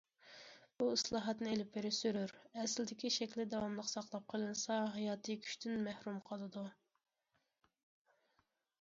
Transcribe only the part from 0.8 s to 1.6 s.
ئىسلاھاتنى